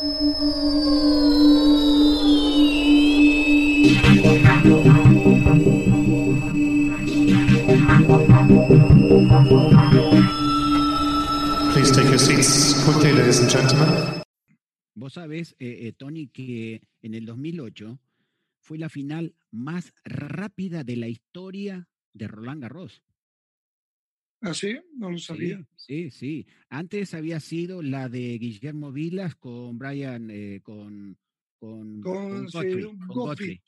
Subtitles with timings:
[0.00, 0.08] Please
[11.92, 14.22] take your seats quickly, ladies and gentlemen.
[14.94, 18.00] Vos sabés, eh, eh, Tony, que en el 2008
[18.58, 23.02] fue la final más rápida de la historia de Roland Garros.
[24.42, 24.78] ¿Ah, sí?
[24.96, 25.62] No lo sabía.
[25.76, 26.46] Sí, sí.
[26.68, 31.18] Antes había sido la de Guillermo Vilas con Brian, eh, con,
[31.58, 33.60] con, Con, con sí.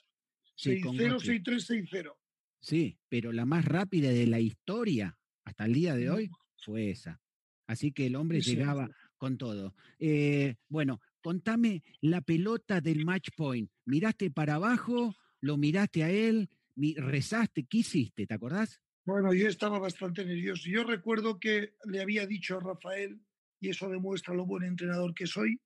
[0.55, 1.43] Sí, con Godfrey.
[1.43, 2.15] 6-0-6-3-6-0.
[2.61, 6.31] Sí, pero la más rápida de la historia hasta el día de hoy
[6.65, 7.21] fue esa.
[7.67, 9.75] Así que el hombre llegaba con todo.
[9.99, 13.71] Eh, bueno, contame la pelota del match point.
[13.85, 15.15] ¿Miraste para abajo?
[15.41, 16.49] ¿Lo miraste a él?
[16.77, 17.65] ¿Rezaste?
[17.65, 18.27] ¿Qué hiciste?
[18.27, 18.81] ¿Te acordás?
[19.05, 20.69] Bueno, yo estaba bastante nervioso.
[20.69, 23.21] Yo recuerdo que le había dicho a Rafael,
[23.61, 25.61] y eso demuestra lo buen entrenador que soy,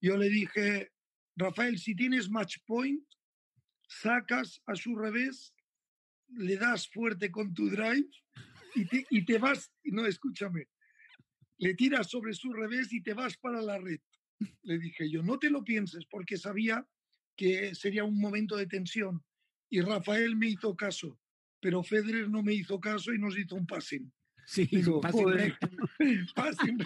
[0.00, 0.92] yo le dije,
[1.36, 3.04] Rafael, si tienes match point,
[3.86, 5.54] sacas a su revés,
[6.28, 8.08] le das fuerte con tu drive
[8.74, 10.66] y te, y vas, no, escúchame,
[11.58, 14.00] le tiras sobre su revés y te vas para la red.
[14.62, 16.84] Le dije yo, no te lo pienses, porque sabía
[17.36, 19.24] que sería un momento de tensión.
[19.70, 21.18] Y Rafael me hizo caso,
[21.62, 24.12] pero Federer no me hizo caso y nos hizo un passing.
[24.44, 25.56] Sí, Digo, pase joder,
[26.34, 26.76] passing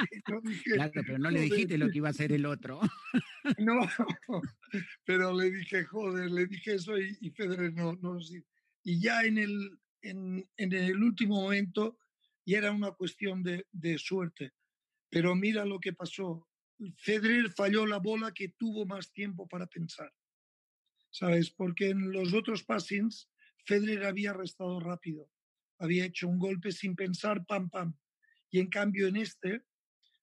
[0.42, 2.80] dije, Claro, pero no le dijiste lo que iba a hacer el otro.
[3.60, 3.78] No,
[5.04, 8.44] pero le dije, joder, le dije eso y, y Federer no, no nos hizo.
[8.82, 11.96] Y ya en el, en, en el último momento,
[12.44, 14.52] y era una cuestión de, de suerte.
[15.08, 16.48] Pero mira lo que pasó.
[16.98, 20.12] Federer falló la bola que tuvo más tiempo para pensar.
[21.10, 21.50] ¿Sabes?
[21.52, 23.30] Porque en los otros passings,
[23.66, 25.30] Federer había restado rápido.
[25.78, 27.94] Había hecho un golpe sin pensar, pam, pam.
[28.50, 29.62] Y en cambio en este,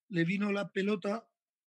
[0.10, 1.28] le vino la pelota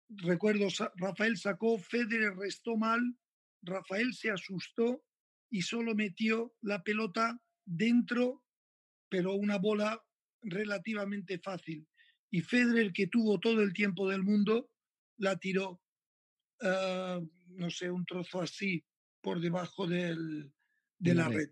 [0.09, 3.15] recuerdo, Rafael sacó, Federer restó mal,
[3.61, 5.03] Rafael se asustó
[5.49, 8.43] y solo metió la pelota dentro,
[9.09, 10.03] pero una bola
[10.41, 11.87] relativamente fácil.
[12.31, 14.69] Y Federer, que tuvo todo el tiempo del mundo,
[15.17, 15.81] la tiró,
[16.61, 18.83] ah, no sé, un trozo así
[19.21, 20.51] por debajo del,
[20.99, 21.37] de De la la red.
[21.37, 21.49] red.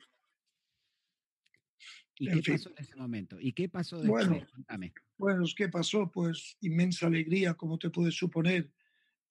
[2.19, 2.53] ¿Y En qué fin.
[2.55, 3.37] pasó en ese momento?
[3.39, 4.27] ¿Y qué pasó después?
[4.27, 4.47] Bueno.
[4.51, 4.93] Contame.
[5.17, 6.11] Bueno, ¿qué pasó?
[6.11, 8.71] Pues inmensa alegría, como te puedes suponer.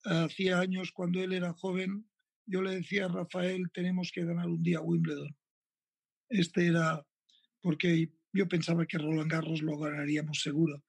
[0.03, 2.09] Hacía años, cuando él era joven,
[2.45, 5.35] yo le decía a Rafael, tenemos que ganar un día Wimbledon.
[6.29, 7.05] Este era,
[7.61, 10.83] porque yo pensaba que Roland Garros lo ganaríamos seguro.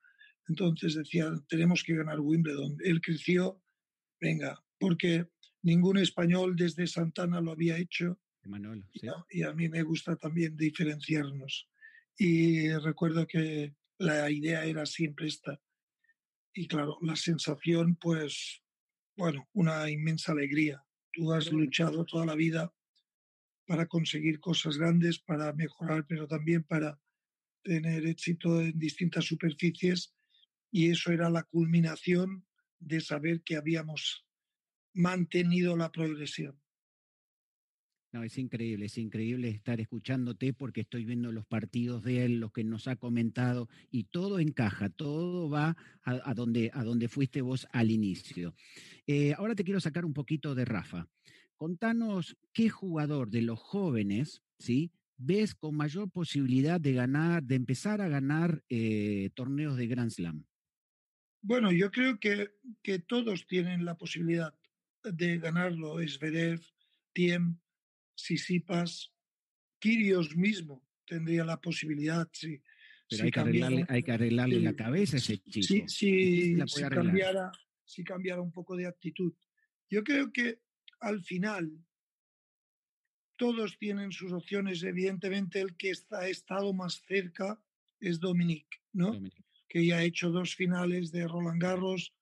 [0.48, 2.76] Entonces decía, tenemos que ganar Wimbledon.
[2.84, 3.60] Él creció,
[4.20, 5.28] venga, porque
[5.62, 10.16] ningún español desde Santana lo había hecho Manolo, y a, y a mí me gusta
[10.16, 11.68] también diferenciarnos.
[12.16, 15.60] Y recuerdo que la idea era siempre esta.
[16.52, 18.62] Y claro, la sensación, pues,
[19.16, 20.82] bueno, una inmensa alegría.
[21.12, 22.72] Tú has luchado toda la vida
[23.66, 27.00] para conseguir cosas grandes, para mejorar, pero también para
[27.62, 30.14] tener éxito en distintas superficies.
[30.70, 32.46] Y eso era la culminación
[32.78, 34.26] de saber que habíamos
[34.94, 36.60] mantenido la progresión.
[38.18, 42.50] No, es increíble, es increíble estar escuchándote porque estoy viendo los partidos de él, los
[42.50, 47.68] que nos ha comentado y todo encaja, todo va a, donde, a donde fuiste vos
[47.70, 48.56] al inicio.
[49.06, 51.06] Eh, ahora te quiero sacar un poquito de Rafa.
[51.54, 54.90] Contanos qué jugador de los jóvenes, ¿sí?
[55.16, 60.44] ves con mayor posibilidad de ganar, de empezar a ganar eh, torneos de Grand Slam.
[61.40, 62.50] Bueno, yo creo que,
[62.82, 64.52] que todos tienen la posibilidad
[65.04, 65.98] de ganarlo.
[66.04, 66.60] Zverev,
[67.12, 67.58] Tiem,
[68.18, 69.12] Sisipas,
[69.78, 72.28] Kirios mismo tendría la posibilidad.
[72.32, 72.58] Si,
[73.08, 75.88] Pero si hay, que arreglarle, hay que arreglarle la sí, cabeza a ese si, chico.
[75.88, 77.06] si- la si arreglar.
[77.06, 77.52] cambiara,
[77.84, 79.32] si cambiara un poco de actitud.
[79.88, 80.60] Yo creo que
[81.00, 81.70] al final
[83.36, 84.82] todos tienen sus opciones.
[84.82, 87.62] Evidentemente, el que está, ha estado más cerca
[88.00, 89.12] es Dominic, ¿no?
[89.12, 89.44] Dominic.
[89.68, 92.14] que ya ha hecho dos finales de Roland Garros,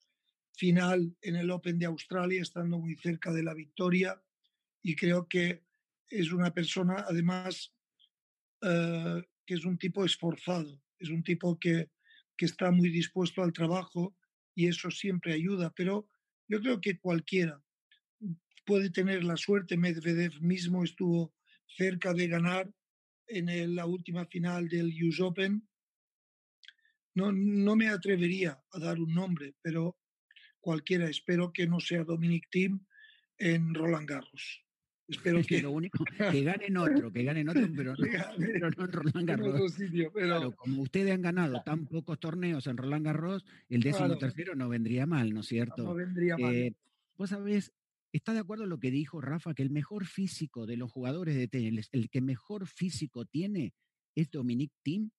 [0.52, 4.20] final en el Open de Australia, estando muy cerca de la victoria.
[4.82, 5.65] Y creo que
[6.08, 7.72] es una persona, además,
[8.62, 11.90] eh, que es un tipo esforzado, es un tipo que,
[12.36, 14.16] que está muy dispuesto al trabajo
[14.54, 15.72] y eso siempre ayuda.
[15.74, 16.08] Pero
[16.48, 17.62] yo creo que cualquiera
[18.64, 19.76] puede tener la suerte.
[19.76, 21.34] Medvedev mismo estuvo
[21.66, 22.70] cerca de ganar
[23.28, 25.66] en la última final del US Open
[27.16, 29.98] no, no me atrevería a dar un nombre, pero
[30.60, 31.08] cualquiera.
[31.08, 32.86] Espero que no sea Dominic Thiem
[33.38, 34.65] en Roland Garros.
[35.08, 38.06] Espero que Lo único, que ganen otro, que ganen otro, pero no,
[38.38, 39.54] pero no en Roland en Garros.
[39.54, 40.10] otro sitio.
[40.12, 44.18] Pero Claro, como ustedes han ganado tan pocos torneos en Roland Garros, el décimo Claro.
[44.18, 45.94] tercero no vendría mal, ¿no es no cierto?
[45.94, 46.54] vendría mal.
[46.54, 46.74] Eh,
[47.16, 47.72] Vos sabés,
[48.12, 51.34] ¿está de acuerdo en lo que dijo Rafa, que el mejor físico de los jugadores
[51.36, 53.72] de tenis, el que mejor físico tiene,
[54.14, 55.10] es Dominic Thiem?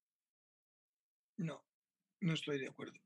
[1.38, 1.64] No,
[2.20, 2.98] no estoy de acuerdo.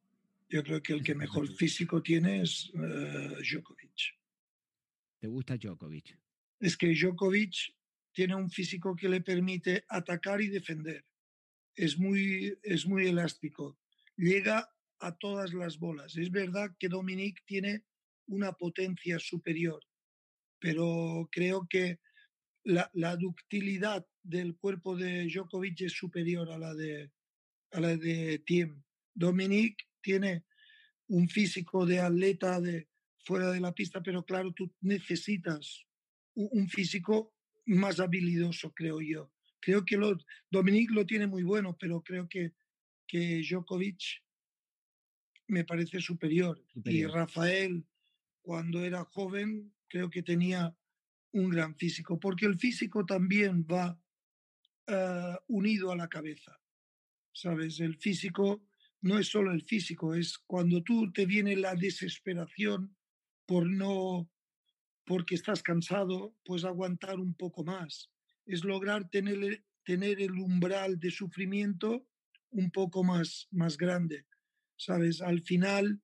[0.48, 4.18] Yo creo que el que mejor físico tiene es uh, Djokovic.
[5.20, 6.18] ¿Te gusta Djokovic?
[6.62, 7.74] Es que Djokovic
[8.12, 11.04] tiene un físico que le permite atacar y defender.
[11.74, 13.80] Es muy, es muy elástico.
[14.16, 16.16] Llega a todas las bolas.
[16.16, 17.82] Es verdad que Dominic tiene
[18.28, 19.82] una potencia superior,
[20.60, 21.98] pero creo que
[22.62, 27.10] la, ductilidad del cuerpo de Djokovic es superior a la de,
[27.72, 28.40] a la de.
[29.14, 30.44] Dominic tiene
[31.08, 32.88] un físico de atleta de
[33.24, 35.86] fuera de la pista, pero claro, tú necesitas
[36.34, 37.34] un, físico
[37.66, 39.32] más habilidoso, creo yo.
[39.60, 40.16] Creo que lo,
[40.50, 42.52] Dominic lo tiene muy bueno, pero creo que,
[43.06, 44.22] que Djokovic
[45.48, 46.62] me parece superior.
[46.72, 47.10] superior.
[47.10, 47.86] Y Rafael,
[48.40, 50.76] cuando era joven, creo que tenía
[51.32, 53.98] un gran físico, porque el físico también va
[54.88, 56.58] uh, unido a la cabeza.
[57.32, 57.80] ¿Sabes?
[57.80, 58.62] El físico
[59.00, 62.96] no es solo el físico, es cuando tú te viene la desesperación
[63.46, 64.30] por no,
[65.04, 68.10] porque estás cansado, pues aguantar un poco más.
[68.46, 72.06] Es lograr tener, tener el umbral de sufrimiento
[72.50, 74.26] un poco más, más grande.
[74.76, 75.20] ¿Sabes?
[75.20, 76.02] Al final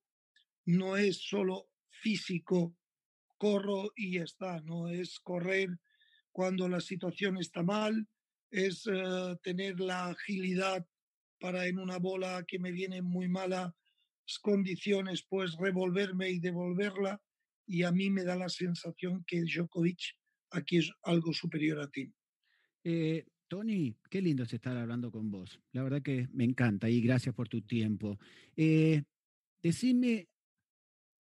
[0.65, 2.75] no es solo físico,
[3.37, 5.79] corro y ya está, no es correr
[6.31, 8.07] cuando la situación está mal,
[8.51, 10.85] es uh, tener la agilidad
[11.39, 13.73] para en una bola que me viene en muy malas
[14.37, 17.21] condiciones, pues revolverme y devolverla.
[17.71, 19.99] Y a mí me da la sensación que Djokovic
[20.49, 22.11] aquí es algo superior a ti.
[22.83, 25.61] Eh, Tony, qué lindo es estar hablando con vos.
[25.71, 28.17] La verdad que me encanta y gracias por tu tiempo.
[28.57, 29.03] Eh,
[29.61, 30.27] decime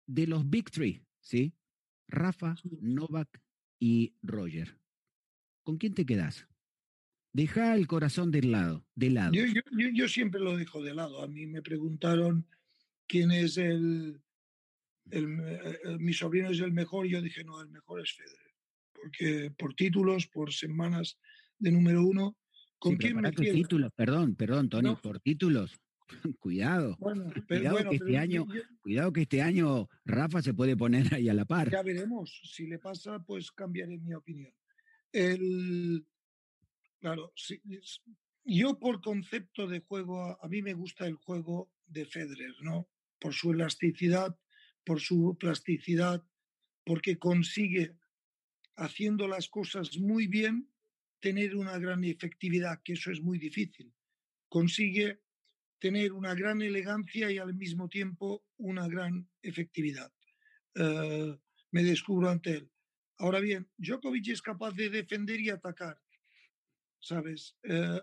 [0.07, 1.55] de los Big Three, ¿sí?
[2.09, 3.41] Rafa, Novak
[3.81, 4.79] y Roger.
[5.63, 6.47] ¿Con quién te quedas?
[7.33, 8.85] Deja el corazón de lado.
[8.95, 9.33] De lado.
[9.33, 9.63] Yo, yo,
[9.95, 11.23] yo, siempre lo dejo de lado.
[11.23, 12.47] A mí me preguntaron
[13.07, 14.21] quién es el,
[15.11, 15.41] el,
[15.85, 17.07] el, mi sobrino es el mejor.
[17.07, 18.55] Yo dije, no, el mejor es Federer.
[18.93, 21.19] Porque por títulos, por semanas
[21.59, 22.37] de número uno,
[22.79, 25.01] ¿con sí, quién me títulos, perdón, perdón, Tony, no.
[25.01, 25.79] por títulos.
[26.39, 26.97] cuidado.
[26.99, 30.77] Bueno, pero, cuidado, bueno, que este año, yo, cuidado que este año Rafa se puede
[30.77, 31.71] poner ahí a la par.
[31.71, 32.41] Ya veremos.
[32.45, 34.53] Si le pasa, pues cambiaré mi opinión.
[35.13, 36.05] El,
[37.05, 37.61] Claro, sí,
[38.47, 42.89] yo por concepto de juego, a mí me gusta el juego de Federer, ¿no?
[43.19, 44.35] Por su elasticidad,
[44.85, 46.25] por su plasticidad,
[46.85, 47.97] porque consigue,
[48.77, 50.69] haciendo las cosas muy bien,
[51.21, 53.93] tener una gran efectividad, que eso es muy difícil.
[54.49, 55.21] Consigue
[55.79, 60.13] tener una gran elegancia y al mismo tiempo una gran efectividad.
[60.77, 61.37] Uh,
[61.71, 62.71] me descubro ante él.
[63.19, 65.99] Ahora bien, Djokovic es capaz de defender y atacar
[67.05, 67.57] ¿sabes?
[67.63, 68.01] Eh,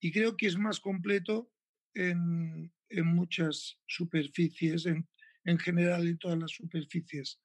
[0.00, 1.52] y creo que es más completo
[1.94, 5.08] en, en muchas superficies, en,
[5.44, 7.40] en, general en todas las superficies.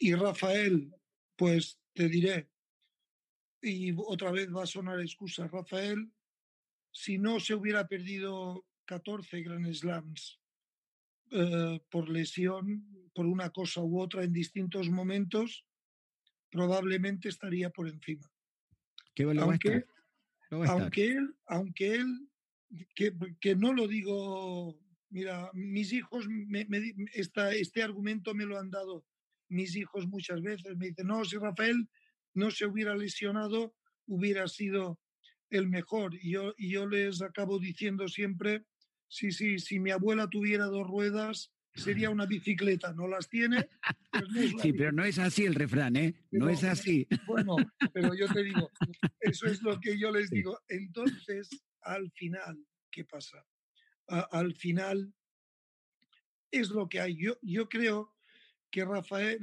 [0.00, 0.94] Y Rafael,
[1.36, 2.48] pues te diré,
[3.62, 6.10] y otra vez va a sonar excusa, Rafael,
[6.92, 10.40] si no se hubiera perdido 14 Grand Slams
[11.30, 15.64] eh, por lesión, por una cosa u otra en distintos momentos,
[16.50, 18.30] probablemente estaría por encima.
[19.14, 19.84] ¿Qué lo aunque,
[20.50, 22.28] aunque él, aunque él
[22.94, 24.78] que, que, no lo digo,
[25.10, 29.04] mira, mis hijos, me, me, esta, este argumento me lo han dado
[29.48, 31.88] mis hijos muchas veces, me dicen, no, si Rafael
[32.34, 33.74] no se hubiera lesionado,
[34.06, 35.00] hubiera sido
[35.50, 36.14] el mejor.
[36.14, 38.64] Y yo, y yo les acabo diciendo siempre,
[39.08, 43.68] sí, sí, si mi abuela tuviera dos ruedas, sería una bicicleta, no las tiene.
[44.10, 46.14] Pues no es sí, pero no es así el refrán, ¿eh?
[46.30, 47.06] No, no es así.
[47.26, 47.56] Bueno,
[47.92, 48.70] pero yo te digo,
[49.20, 50.58] eso es lo que yo les digo.
[50.68, 51.48] Entonces,
[51.82, 52.58] al final,
[52.90, 53.44] ¿qué pasa?
[54.08, 55.12] A, al final,
[56.50, 57.16] es lo que hay.
[57.16, 58.14] Yo, yo creo
[58.70, 59.40] que Rafael,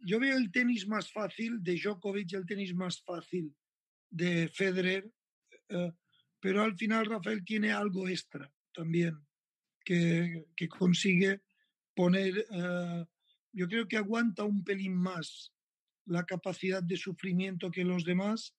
[0.00, 3.54] yo veo el tenis más fácil de Djokovic, el tenis más fácil
[4.10, 5.10] de Federer,
[5.70, 5.92] uh,
[6.40, 9.18] pero al final Rafael tiene algo extra también
[9.84, 11.40] que, que consigue
[11.94, 13.04] poner, uh,
[13.52, 15.52] yo creo que aguanta un pelín más
[16.06, 18.54] la capacidad de sufrimiento que los demás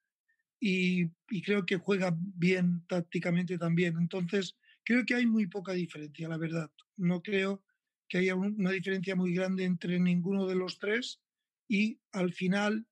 [0.59, 3.97] y, y, creo que juega bien tácticamente también.
[3.97, 6.71] Entonces, creo que hay muy poca diferencia, la verdad.
[6.95, 7.61] No creo
[8.07, 11.19] que haya una diferencia muy grande entre ninguno de los tres
[11.67, 12.85] y al final,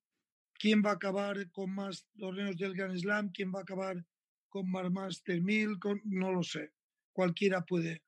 [0.53, 3.31] ¿quién va a acabar con más torneos del Grand Slam?
[3.31, 4.03] ¿Quién va a acabar
[4.49, 5.79] con más Master 1000?
[5.79, 6.73] Con, no lo sé.
[7.11, 8.03] Cualquiera puede,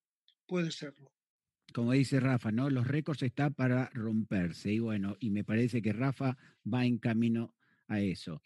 [0.48, 1.12] puede serlo.
[1.74, 2.70] como dice Rafa, ¿no?
[2.70, 4.74] Los récords están para romperse.
[4.74, 7.54] Y bueno, y me parece que Rafa va en camino
[7.88, 8.42] a eso.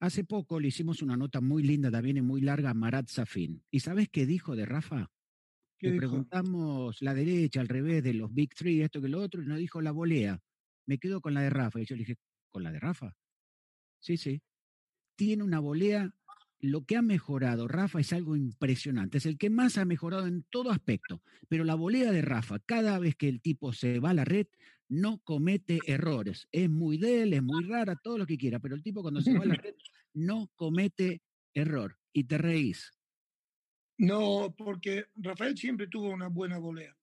[0.00, 3.62] Hace poco le hicimos una nota muy linda, también y muy larga, a Marat Safin.
[3.70, 5.10] ¿Y sabes qué dijo de Rafa?
[5.80, 9.46] Le preguntamos la derecha, al revés, de los Big Three, esto que lo otro, y
[9.46, 10.40] nos dijo la volea.
[10.86, 11.80] Me quedo con la de Rafa.
[11.80, 12.16] Y yo le dije,
[12.50, 13.14] ¿con la de Rafa?
[14.00, 14.40] Sí, sí.
[15.16, 16.12] Tiene una volea
[16.60, 20.44] lo que ha mejorado Rafa es algo impresionante, es el que más ha mejorado en
[20.50, 24.14] todo aspecto, pero la volea de Rafa, cada vez que el tipo se va a
[24.14, 24.46] la red,
[24.88, 26.48] no comete errores.
[26.50, 29.20] Es muy de él, es muy rara, todo lo que quiera, pero el tipo cuando
[29.20, 29.74] se va a la red
[30.14, 31.22] no comete
[31.54, 31.98] error.
[32.12, 32.92] Y te reís.
[33.98, 36.96] No, porque Rafael siempre tuvo una buena volea.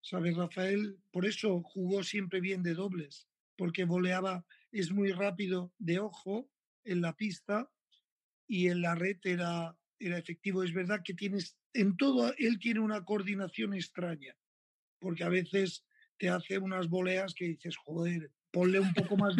[0.00, 0.36] ¿Sabes?
[0.36, 6.50] Rafael, por eso jugó siempre bien de dobles, porque voleaba, es muy rápido de ojo
[6.84, 7.70] en la pista
[8.46, 10.62] y en la red era, era efectivo.
[10.62, 14.36] Es verdad que tienes, en todo, él tiene una coordinación extraña,
[15.00, 15.84] porque a veces
[16.18, 19.34] te hace unas voleas que dices, joder, ponle un poco más,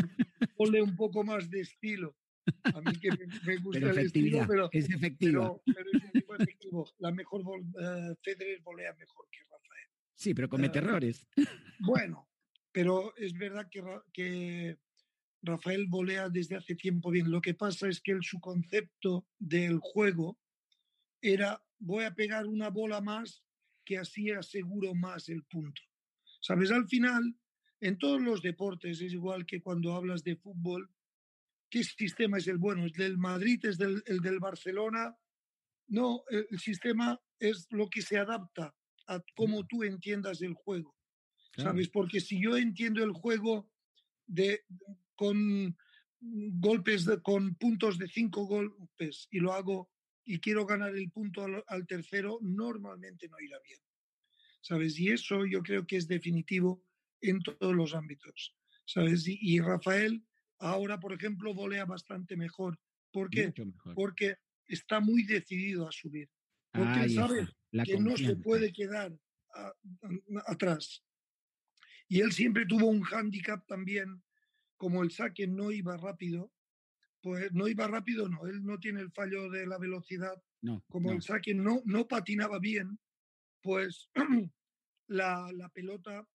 [0.57, 2.17] ponle un poco más de estilo.
[2.65, 3.11] A mí que
[3.45, 5.63] me, gusta el estilo, pero es efectivo.
[5.67, 6.87] Pero, es efectivo.
[6.99, 9.89] La mejor uh, Federer volea mejor que Rafael.
[10.15, 11.27] Sí, pero comete uh, errores.
[11.81, 12.29] Bueno,
[12.73, 13.83] pero es verdad que,
[14.13, 14.79] que
[15.43, 17.31] Rafael volea desde hace tiempo bien.
[17.31, 20.39] Lo que pasa es que su concepto del juego
[21.21, 23.45] era voy a pegar una bola más
[23.85, 25.81] que así aseguro más el punto.
[26.41, 27.37] Sabes, al final,
[27.81, 30.91] en todos los deportes es igual que cuando hablas de fútbol,
[31.71, 32.87] ¿qué sistema es el bueno?
[32.87, 33.65] ¿Es del Madrid?
[33.65, 35.17] ¿Es del, el del Barcelona?
[35.89, 38.75] No, el sistema es lo que se adapta
[39.07, 40.95] a cómo tú entiendas el juego.
[41.57, 41.89] ¿Sabes?
[41.89, 43.69] Porque si yo entiendo el juego
[44.27, 44.65] de,
[45.17, 45.77] con
[46.21, 49.91] golpes, de, con puntos de cinco golpes y lo hago
[50.25, 53.81] y quiero ganar el punto al, tercero, normalmente no irá bien.
[54.61, 54.99] ¿Sabes?
[54.99, 56.85] Y eso yo creo que es definitivo
[57.21, 58.57] en todos los ámbitos.
[58.85, 59.25] ¿Sabes?
[59.27, 60.25] Y, Rafael
[60.59, 62.79] ahora, por ejemplo, volea bastante mejor.
[63.13, 63.53] ¿Por qué?
[63.95, 64.37] Porque
[64.67, 66.29] está muy decidido a subir.
[66.73, 67.49] Porque sabe
[67.85, 69.17] que no se puede quedar
[70.47, 71.05] atrás.
[72.09, 74.23] Y él siempre tuvo un hándicap también
[74.79, 76.53] como el saque no iba rápido,
[77.21, 81.13] pues no iba rápido, no, él no tiene el fallo de la velocidad, no, como
[81.13, 82.99] el saque no, no patinaba bien,
[83.63, 84.09] pues
[85.09, 86.27] la, la pelota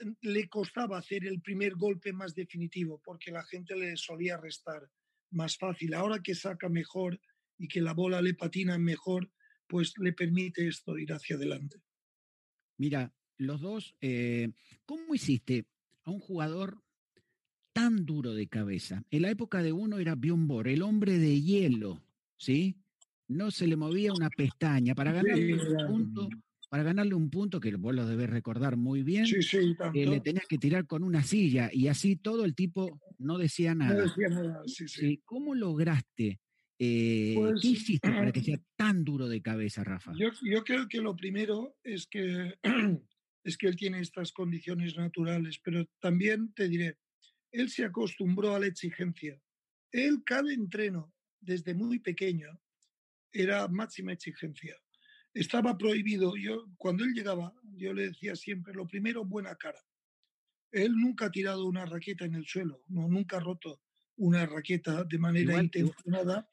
[0.00, 4.88] mm, le costaba hacer el primer golpe más definitivo porque la gente le solía restar
[5.30, 5.94] más fácil.
[5.94, 7.20] Ahora que saca mejor
[7.58, 9.30] y que la bola le patina mejor,
[9.66, 11.82] pues le permite esto ir hacia adelante.
[12.78, 14.52] Mira, los dos, eh,
[14.84, 15.66] ¿cómo hiciste
[16.04, 16.82] a un jugador
[17.76, 19.04] tan duro de cabeza.
[19.10, 22.02] En la época de uno era Bjorn Borg, el hombre de hielo,
[22.38, 22.78] ¿sí?
[23.28, 26.28] No se le movía una pestaña para ganarle un punto,
[26.68, 29.26] para ganarle un punto que vos lo debes recordar muy bien.
[29.26, 33.00] Sí, sí, eh, le tenías que tirar con una silla y así todo el tipo
[33.18, 33.94] no decía nada.
[33.94, 35.22] No decía nada, sí, sí.
[35.24, 36.40] ¿Cómo lograste?
[36.78, 40.12] Eh, pues, ¿Qué hiciste para que sea tan duro de cabeza, Rafa?
[40.16, 42.54] Yo, yo creo que lo primero es que
[43.44, 46.98] es que él tiene estas condiciones naturales, pero también te diré,
[47.52, 49.40] él se acostumbró a la exigencia.
[49.92, 52.60] Él cada entreno, desde muy pequeño,
[53.42, 54.76] era máxima exigencia.
[55.34, 59.80] Estaba prohibido, yo cuando él llegaba, yo le decía siempre, lo primero, buena cara.
[60.72, 63.82] Él nunca ha tirado una raqueta en el suelo, no, nunca ha roto
[64.16, 66.48] una raqueta de manera intencionada.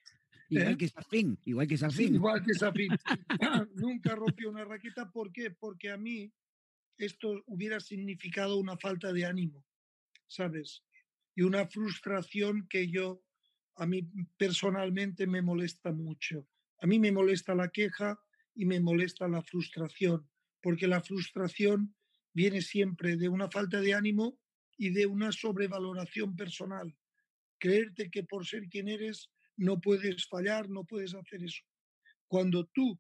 [0.50, 0.78] Igual, ¿eh?
[0.78, 2.16] que Safin, igual que Safin.
[2.16, 2.90] igual que Safin.
[3.76, 5.52] nunca rompió una raqueta, ¿por qué?
[5.52, 6.32] Porque a mí
[6.98, 9.66] esto hubiera significado una falta de ánimo,
[10.28, 10.84] ¿sabes?
[11.36, 13.24] Y una frustración que yo,
[13.76, 16.48] a mí personalmente me molesta mucho.
[16.84, 18.20] A mí me molesta la queja
[18.54, 20.30] y me molesta la frustración,
[20.62, 21.96] porque la frustración
[22.34, 24.38] viene siempre de una falta de ánimo
[24.78, 26.94] y de una sobrevaloración personal.
[27.58, 31.64] Creerte que por ser quien eres no puedes fallar, no puedes hacer eso.
[32.28, 33.00] Cuando tú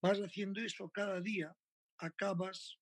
[0.00, 1.54] vas haciendo eso cada día,
[1.98, 2.78] acabas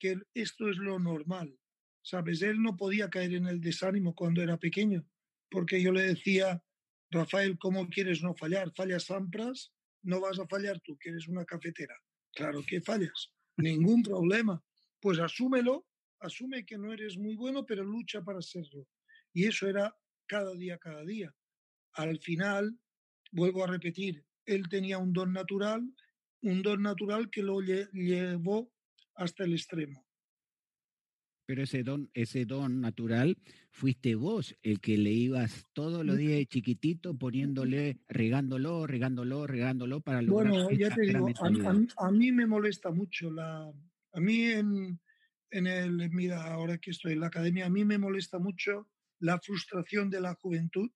[0.00, 1.56] que esto es lo normal.
[2.02, 2.42] ¿Sabes?
[2.42, 5.06] Él no podía caer en el desánimo cuando era pequeño,
[5.48, 6.60] porque yo le decía,
[7.14, 8.72] Rafael, ¿cómo quieres no fallar?
[8.74, 9.72] ¿Fallas Sampras?
[10.02, 11.94] No vas a fallar tú, que eres una cafetera.
[12.34, 14.60] Claro que fallas, ningún problema.
[15.00, 15.86] Pues asúmelo,
[16.18, 18.88] asume que no eres muy bueno, pero lucha para serlo.
[19.32, 21.32] Y eso era cada día, cada día.
[21.92, 22.76] Al final,
[23.30, 25.88] vuelvo a repetir, él tenía un don natural,
[26.42, 28.72] un don natural que lo llevó
[29.14, 30.03] hasta el extremo.
[31.46, 33.36] Pero ese don, ese don natural,
[33.70, 40.00] fuiste vos el que le ibas todos los días de chiquitito poniéndole, regándolo, regándolo, regándolo
[40.00, 40.52] para lograr.
[40.52, 41.28] Bueno, ya te digo,
[41.98, 43.70] a, mí me molesta mucho la.
[44.12, 44.98] A mí en,
[45.50, 49.38] en el, mira, ahora que estoy en la academia, a mí me molesta mucho la
[49.38, 50.90] frustración de la juventud,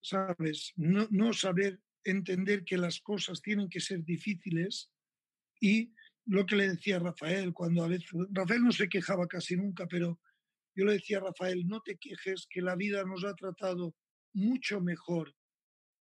[0.00, 0.72] ¿sabes?
[0.76, 4.90] No, no saber entender que las cosas tienen que ser difíciles
[5.60, 5.94] y
[6.26, 10.20] lo que le decía Rafael cuando a veces, Rafael no se quejaba casi nunca, pero
[10.74, 13.94] yo le decía a Rafael, no te quejes que la vida nos ha tratado
[14.32, 15.34] mucho mejor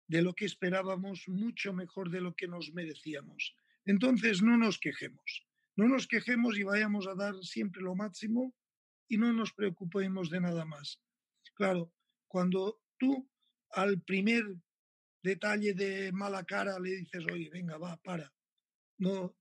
[0.07, 3.55] de lo que esperábamos, mucho mejor de lo que nos merecíamos.
[3.86, 5.45] Entonces no nos quejemos,
[5.75, 8.53] no nos quejemos y vayamos a dar siempre lo máximo
[9.07, 11.00] y no nos preocupemos de nada más.
[11.53, 11.93] Claro,
[12.27, 13.29] cuando tú
[13.71, 14.43] al primer
[15.24, 18.33] detalle de mala cara le dices, oye, venga, va, para.
[18.97, 19.36] No,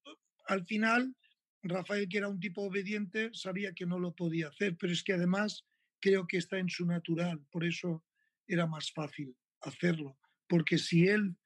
[0.47, 1.15] al final,
[1.63, 5.13] Rafael, que era un tipo obediente, sabía que no lo podía hacer, pero es que
[5.13, 5.65] además
[6.01, 8.05] creo que está en su natural, por eso
[8.47, 11.37] era más fácil hacerlo, porque si él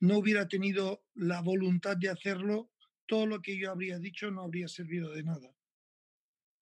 [0.00, 2.70] no hubiera tenido la voluntad de hacerlo,
[3.06, 5.54] todo lo que yo habría dicho no habría servido de nada.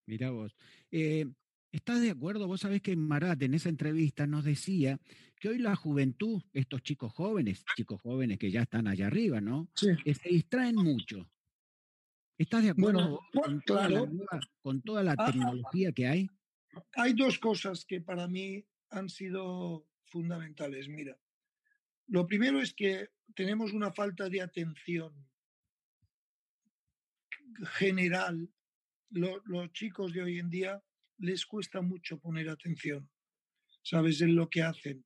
[0.06, 0.56] Mira vos.
[0.90, 1.26] Eh,
[1.70, 2.46] ¿Estás de acuerdo?
[2.46, 4.98] Vos sabés que Marat en esa entrevista nos decía
[5.38, 9.68] que hoy la juventud, estos chicos jóvenes, chicos jóvenes que ya están allá arriba, ¿no?
[9.74, 9.88] Sí.
[10.02, 11.30] Que se distraen mucho.
[12.38, 14.08] ¿Estás de acuerdo con, toda la,
[14.62, 16.28] con, toda la, ah, tecnología que hay?
[16.94, 20.88] Hay dos cosas que para mí han sido fundamentales.
[20.88, 21.18] Mira,
[22.06, 25.12] lo primero es que tenemos una falta de atención
[27.72, 28.48] general.
[29.10, 30.82] los chicos de hoy en día
[31.18, 33.10] les cuesta mucho poner atención,
[33.82, 34.20] ¿sabes?
[34.20, 35.04] En lo que hacen.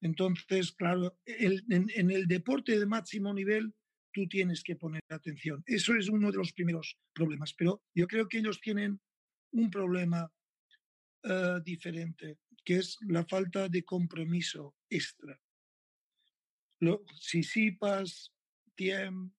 [0.00, 3.72] Entonces, claro, en, el deporte de máximo nivel
[4.12, 5.62] tú tienes que poner atención.
[5.66, 9.00] Eso es uno de los primeros problemas, pero yo creo que ellos tienen
[9.52, 10.30] un problema
[11.24, 15.40] eh, diferente, que es la falta de compromiso extra.
[16.80, 18.32] Lo, Sisipas,
[18.74, 19.32] Tiem,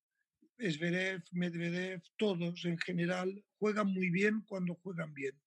[0.58, 5.39] Esverev, Medvedev, todos en general juegan muy bien cuando juegan bien.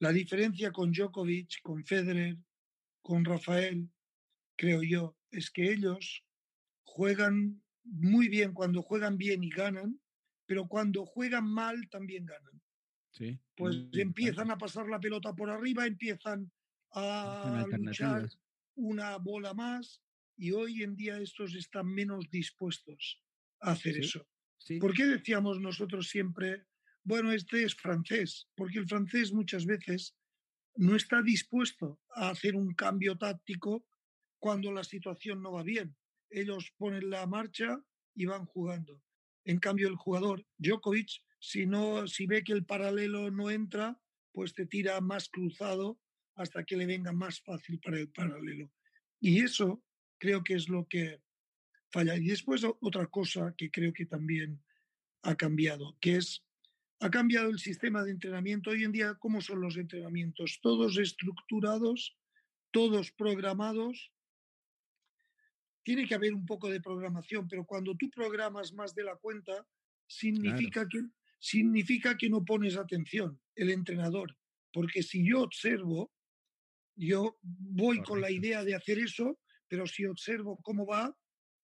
[0.00, 2.36] La diferencia con Djokovic, con Federer,
[3.02, 3.90] con Rafael,
[4.56, 6.24] creo yo, es que ellos
[6.84, 10.00] juegan muy bien cuando juegan bien y ganan,
[10.46, 12.62] pero cuando juegan mal también ganan.
[13.12, 16.50] Sí, pues empiezan a pasar la pelota por arriba, empiezan
[16.92, 18.28] a luchar
[18.76, 20.02] una bola más
[20.36, 23.20] y hoy en día estos están menos dispuestos
[23.60, 24.26] a hacer eso.
[24.80, 26.66] ¿Por qué decíamos nosotros siempre
[27.02, 30.16] bueno, este es francés, porque el francés muchas veces
[30.76, 33.86] no está dispuesto a hacer un cambio táctico
[34.38, 35.96] cuando la situación no va bien.
[36.30, 37.82] Ellos ponen la marcha
[38.14, 39.02] y van jugando.
[39.44, 44.00] En cambio, el jugador Djokovic, si, no, si ve que el paralelo no entra,
[44.32, 45.98] pues te tira más cruzado
[46.36, 48.70] hasta que le venga más fácil para el paralelo.
[49.20, 49.82] Y eso
[50.18, 51.20] creo que es lo que
[51.90, 52.16] falla.
[52.16, 54.62] Y después otra cosa que creo que también
[55.22, 56.44] ha cambiado, que es
[57.00, 58.70] ha cambiado el sistema de entrenamiento.
[58.70, 60.60] Hoy en día, ¿cómo son los entrenamientos?
[60.62, 62.16] Todos estructurados,
[62.70, 64.12] todos programados.
[65.82, 69.66] Tiene que haber un poco de programación, pero cuando tú programas más de la cuenta,
[70.06, 71.02] significa, que,
[71.38, 74.36] significa que no pones atención, el entrenador.
[74.72, 76.12] Porque si yo observo,
[76.96, 79.38] yo voy con la idea de hacer eso,
[79.68, 81.16] pero si observo cómo va,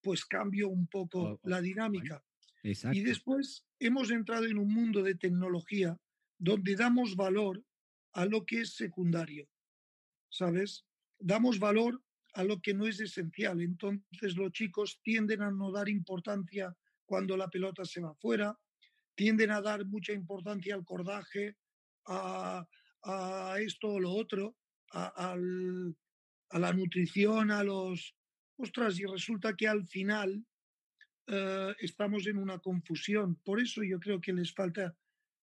[0.03, 2.25] pues cambio un poco la dinámica.
[2.63, 5.97] Y después hemos entrado en un mundo de tecnología
[6.39, 7.65] donde damos valor
[8.13, 9.49] a lo que es secundario,
[10.29, 10.85] ¿sabes?
[11.19, 12.03] Damos valor
[12.37, 13.63] a lo que no es esencial.
[13.63, 16.75] Entonces los chicos tienden a no dar importancia
[17.07, 18.59] cuando la pelota se va fuera,
[19.15, 21.57] tienden a dar mucha importancia al cordaje,
[22.07, 22.67] a,
[23.59, 24.57] esto o lo otro,
[24.93, 25.35] a,
[26.59, 28.15] la nutrición, a los...
[28.59, 30.45] Ostras, y resulta que al final
[31.27, 33.37] eh, estamos en una confusión.
[33.45, 34.95] Por eso yo creo que les falta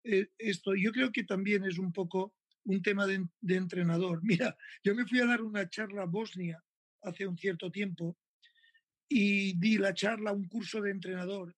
[0.04, 0.76] eh, esto.
[0.76, 4.20] Yo creo que también es un poco un tema de, entrenador.
[4.24, 6.64] Mira, yo me fui a dar una charla a Bosnia
[7.04, 8.18] hace un cierto tiempo
[9.08, 11.56] y di la charla, un curso de entrenador.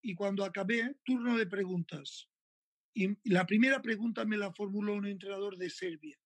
[0.00, 2.28] Y cuando acabé, turno de preguntas.
[2.94, 6.18] Y la primera pregunta me la formuló un entrenador de Serbia,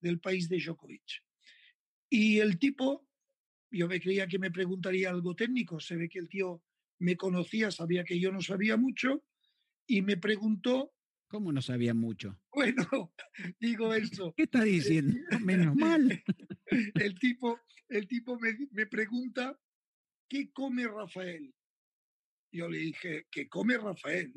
[0.00, 1.22] del país de Djokovic.
[2.08, 3.06] Y el tipo
[3.72, 5.80] yo me creía que me preguntaría algo técnico.
[5.80, 6.62] Se ve que el tío
[6.98, 9.24] me conocía, sabía que yo no sabía mucho
[9.86, 10.92] y me preguntó.
[11.32, 12.38] ¿Cómo no sabía mucho?
[12.52, 13.12] Bueno,
[13.60, 14.34] digo eso.
[14.36, 15.18] ¿Qué está diciendo?
[15.40, 16.22] Menos mal.
[16.94, 19.58] El tipo, el tipo me, me pregunta,
[20.26, 21.52] ¿qué come Rafael?
[22.50, 24.32] Yo le dije, ¿qué come Rafael?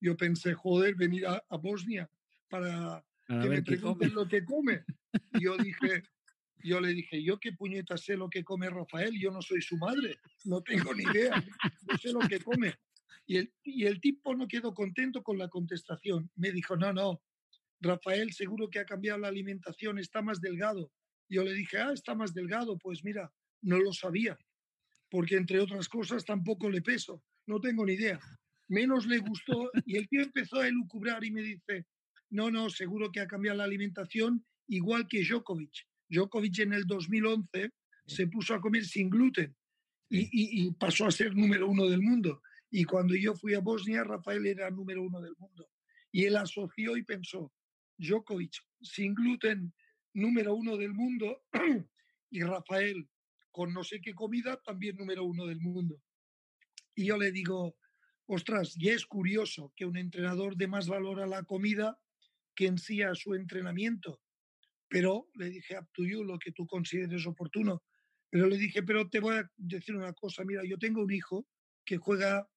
[0.00, 2.08] yo pensé, joder, venir a, Bosnia
[2.48, 4.84] para que me pregunten lo que come.
[5.34, 6.02] Y yo dije,
[6.64, 9.76] yo le dije, yo qué puñeta sé lo que come Rafael, yo no soy su
[9.76, 11.44] madre, no tengo ni idea,
[11.88, 12.74] no sé lo que come.
[13.28, 16.30] Y el, y el tipo no quedó contento con la contestación.
[16.34, 17.22] Me dijo, no, no,
[17.80, 20.90] Rafael seguro que ha cambiado la alimentación, está más delgado.
[21.28, 23.30] Yo le dije, ah, está más delgado, pues mira,
[23.62, 24.38] no lo sabía,
[25.10, 28.18] porque entre otras cosas tampoco le peso, no tengo ni idea.
[28.68, 31.86] Menos le gustó y el tío empezó a elucubrar y me dice,
[32.30, 35.86] no, no, seguro que ha cambiado la alimentación igual que Djokovic.
[36.08, 37.70] Djokovic en el 2011
[38.06, 39.54] se puso a comer sin gluten
[40.10, 42.42] y, pasó a ser número uno del mundo.
[42.70, 45.70] Y cuando yo fui a Bosnia, Rafael era número uno del mundo.
[46.12, 47.52] Y él asoció y pensó,
[47.96, 49.72] Djokovic sin gluten,
[50.14, 51.42] número uno del mundo,
[52.30, 53.08] y Rafael
[53.50, 56.00] con no sé qué comida, también número uno del mundo.
[56.94, 57.76] Y yo le digo,
[58.26, 61.98] ostras, y es curioso que un entrenador dé más valor a la comida
[62.54, 64.20] que en sí a su entrenamiento.
[64.88, 67.82] Pero le dije, up to you, lo que tú consideres oportuno.
[68.30, 71.46] Pero le dije, pero te voy a decir una cosa, mira, yo tengo un hijo
[71.84, 72.48] que juega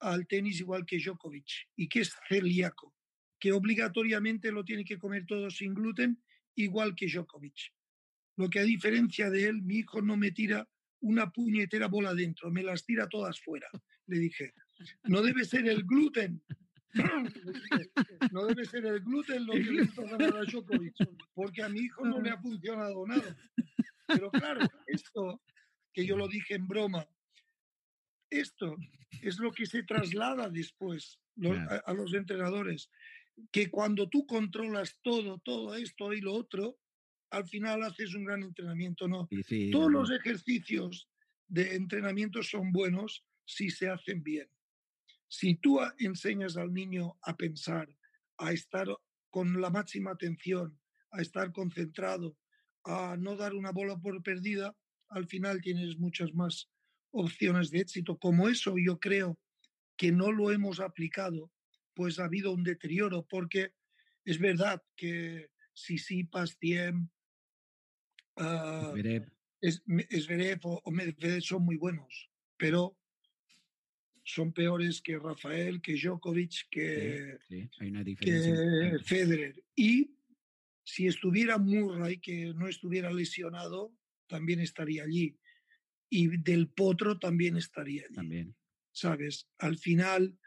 [0.00, 2.94] al tenis igual que Djokovic y que es celíaco,
[3.38, 6.22] que obligatoriamente lo tiene que comer todo sin gluten,
[6.54, 7.72] igual que Djokovic.
[8.36, 10.68] Lo que a diferencia de él, mi hijo no me tira
[11.00, 13.68] una puñetera bola dentro, me las tira todas fuera.
[14.06, 14.54] Le dije,
[15.04, 16.42] no debe ser el gluten.
[18.32, 20.94] no debe ser el gluten lo que le hizo ganar a Djokovic,
[21.34, 23.36] porque a mi hijo no le ha funcionado nada.
[24.06, 25.40] Pero claro, esto
[25.92, 27.06] que yo lo dije en broma,
[28.40, 28.76] esto
[29.22, 31.20] es lo que se traslada después
[31.86, 32.90] a, los entrenadores,
[33.50, 36.78] que cuando tú controlas todo, todo esto y lo otro,
[37.30, 39.08] al final haces un gran entrenamiento.
[39.08, 39.28] No,
[39.72, 41.08] todos los ejercicios
[41.48, 44.48] de entrenamiento son buenos si se hacen bien.
[45.28, 47.88] Si tú enseñas al niño a pensar,
[48.38, 48.86] a estar
[49.30, 50.78] con la máxima atención,
[51.10, 52.36] a estar concentrado,
[52.84, 54.76] a no dar una bola por perdida,
[55.08, 56.68] al final tienes muchas más
[57.14, 58.18] opciones de éxito.
[58.18, 59.38] Como eso yo creo
[59.96, 61.50] que no lo hemos aplicado,
[61.94, 63.72] pues ha habido un deterioro, porque
[64.24, 67.08] es verdad que si sí, Pastiem,
[68.36, 68.94] uh,
[69.60, 69.82] es,
[70.62, 72.98] o, Medvedev son muy buenos, pero
[74.24, 77.38] son peores que Rafael, que Djokovic, que,
[78.20, 79.62] que Federer.
[79.76, 80.16] Y
[80.82, 83.92] si estuviera Murray, que no estuviera lesionado,
[84.26, 85.38] también estaría allí.
[86.16, 88.14] Y Del Potro también estaría allí.
[88.14, 88.54] También.
[88.92, 89.48] ¿Sabes?
[89.58, 90.38] Al final,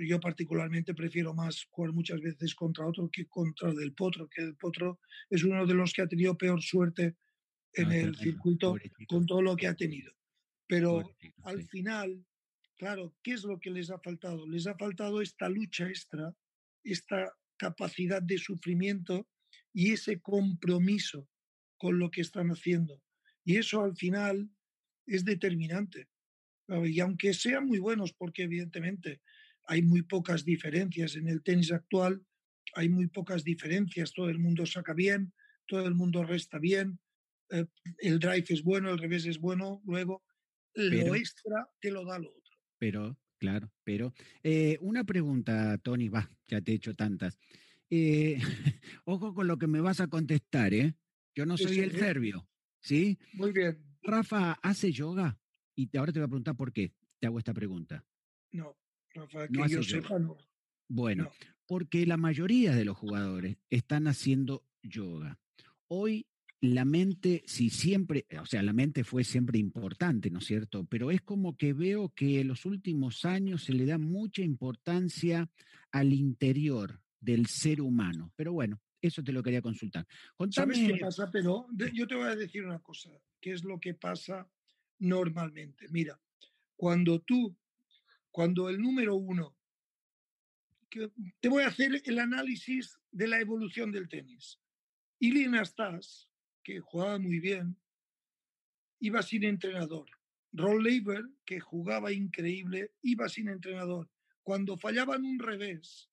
[0.00, 4.56] yo particularmente prefiero más jugar muchas veces contra otro que contra Del Potro, que Del
[4.56, 4.98] Potro
[5.28, 7.14] es uno de los que ha tenido peor suerte
[7.74, 8.76] en el circuito
[9.06, 10.12] con todo lo que ha tenido.
[10.66, 11.08] Pero
[11.44, 12.26] al final,
[12.76, 14.44] claro, ¿qué es lo que les ha faltado?
[14.48, 16.34] Les ha faltado esta lucha extra,
[16.82, 19.28] esta capacidad de sufrimiento
[19.72, 21.28] y ese compromiso
[21.76, 23.00] con lo que están haciendo.
[23.44, 24.50] Y eso al final
[25.14, 26.08] es determinante.
[26.84, 29.20] Y aunque sean muy buenos, porque evidentemente
[29.66, 32.24] hay muy pocas diferencias en el tenis actual,
[32.74, 35.32] hay muy pocas diferencias, todo el mundo saca bien,
[35.66, 37.00] todo el mundo resta bien,
[37.50, 37.66] eh,
[37.98, 40.22] el drive es bueno, el revés es bueno, luego
[40.74, 42.56] lo extra te lo da lo otro.
[42.78, 47.38] Pero, claro, pero eh, una pregunta, Tony, va, ya te he hecho tantas.
[47.90, 48.38] Eh,
[49.04, 50.94] ojo con lo que me vas a contestar, ¿eh?
[51.34, 52.48] Yo no soy el serbio,
[52.80, 53.18] ¿sí?
[53.34, 53.89] Muy bien.
[54.02, 55.38] Rafa hace yoga
[55.74, 58.04] y ahora te voy a preguntar por qué te hago esta pregunta.
[58.52, 58.76] No,
[59.14, 60.36] Rafa, que yo sepa, no.
[60.88, 61.30] Bueno,
[61.66, 65.38] porque la mayoría de los jugadores están haciendo yoga.
[65.88, 66.26] Hoy
[66.60, 70.84] la mente, si siempre, o sea, la mente fue siempre importante, ¿no es cierto?
[70.84, 75.48] Pero es como que veo que en los últimos años se le da mucha importancia
[75.90, 78.32] al interior del ser humano.
[78.36, 80.06] Pero bueno, eso te lo quería consultar.
[80.50, 81.30] ¿Sabes qué pasa?
[81.30, 83.10] Pero yo te voy a decir una cosa,
[83.40, 84.48] ¿qué es lo que pasa
[84.98, 85.86] normalmente?
[85.88, 86.20] Mira,
[86.76, 87.56] cuando tú,
[88.30, 89.56] cuando el número uno,
[91.40, 94.58] te voy a hacer el análisis de la evolución del tenis.
[95.20, 96.28] Ilina Stas,
[96.62, 97.76] que jugaba muy bien,
[98.98, 100.08] iba sin entrenador.
[100.52, 104.10] Ron Leiber, que jugaba increíble, iba sin entrenador.
[104.42, 106.09] Cuando fallaban un revés,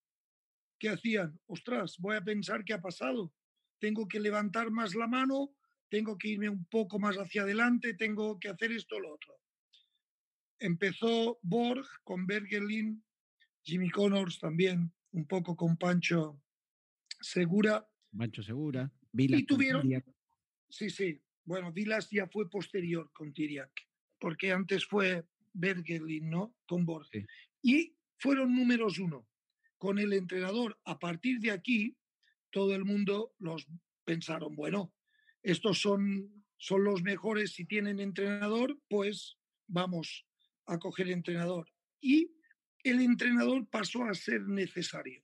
[0.79, 1.39] ¿qué hacían?
[1.47, 3.33] Ostras, voy a pensar qué ha pasado.
[3.79, 5.55] Tengo que levantar más la mano,
[5.89, 9.35] tengo que irme un poco más hacia adelante, tengo que hacer esto o lo otro.
[10.59, 13.03] Empezó Borg con Bergelin,
[13.63, 16.41] Jimmy Connors también, un poco con Pancho
[17.19, 17.87] Segura.
[18.15, 18.91] Pancho Segura.
[19.13, 20.03] y tuvieron,
[20.69, 21.21] Sí, sí.
[21.45, 23.71] Bueno, Vilas ya fue posterior con Tiriac,
[24.19, 26.55] porque antes fue Bergelin, ¿no?
[26.65, 27.25] Con Borges.
[27.61, 29.27] Y fueron números uno.
[29.77, 31.97] Con el entrenador, a partir de aquí,
[32.51, 33.67] todo el mundo los
[34.03, 34.93] pensaron, bueno,
[35.43, 39.37] estos son, son los mejores si tienen entrenador, pues
[39.67, 40.25] vamos
[40.65, 41.71] a coger entrenador.
[42.01, 42.31] Y
[42.83, 45.23] el entrenador pasó a ser necesario.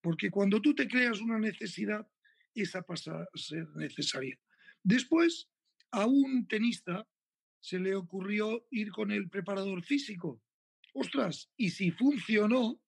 [0.00, 2.08] Porque cuando tú te creas una necesidad,
[2.54, 4.38] esa pasa a ser necesaria.
[4.82, 5.48] Después,
[5.90, 7.06] a un tenista
[7.60, 10.42] se le ocurrió ir con el preparador físico.
[10.92, 12.80] Ostras, y si funcionó,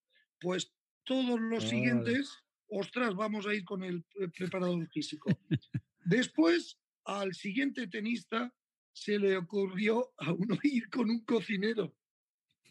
[0.44, 0.70] pues
[1.04, 2.30] todos los siguientes,
[2.68, 4.04] ostras, vamos a ir con el
[4.36, 5.30] preparador físico.
[6.04, 8.54] Después, al siguiente tenista
[8.92, 11.96] se le ocurrió a uno ir con un cocinero.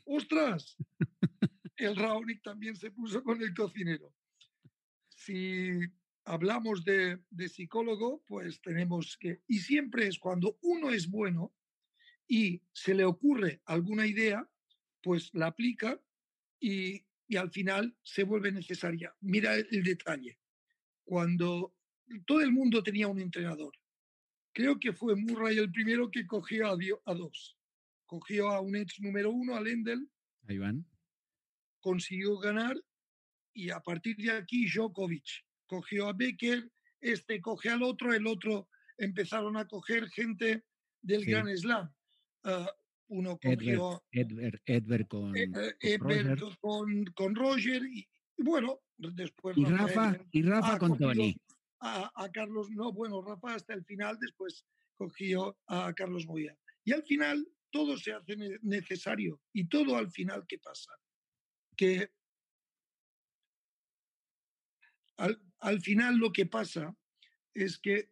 [0.06, 0.78] ¡Ostras!
[1.76, 4.14] El Raonic también se puso con el cocinero.
[5.10, 5.72] Si
[6.26, 9.42] hablamos de, de, psicólogo, pues tenemos que...
[9.48, 11.56] Y siempre es cuando uno es bueno,
[12.28, 14.48] y se le ocurre alguna idea,
[15.02, 16.00] pues la aplica
[16.60, 17.04] y,
[17.38, 19.14] al final se vuelve necesaria.
[19.22, 20.40] Mira el, detalle.
[21.04, 21.76] Cuando
[22.26, 23.74] todo el mundo tenía un entrenador,
[24.52, 27.58] creo que fue Murray el primero que cogió a, a dos.
[28.06, 30.10] Cogió a un ex número uno, a Lendl.
[30.48, 30.86] Ahí van.
[31.80, 32.78] Consiguió ganar
[33.54, 38.70] y a partir de aquí Djokovic cogió a Becker, este coge al otro, el otro
[38.98, 40.64] empezaron a coger gente
[41.02, 41.94] del Gran Slam.
[42.44, 42.68] Uh,
[43.13, 44.04] uno cogió
[45.08, 46.39] con, eh, Roger.
[46.60, 49.56] Con, con, Roger y, y, bueno, después...
[49.58, 51.36] Y Rafa, y Rafa con Tony.
[51.80, 56.58] A, a, Carlos, no, bueno, Rafa hasta el final, después cogió a Carlos Moya.
[56.84, 59.39] Y al final todo se hace necesario.
[59.54, 60.91] Y todo al final, ¿qué pasa?
[61.76, 62.12] Que
[65.17, 66.95] al, al final lo que pasa
[67.54, 68.10] es que